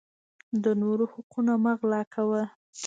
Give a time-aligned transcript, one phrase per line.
[0.63, 2.43] د نورو حقونه مه غلاء کوه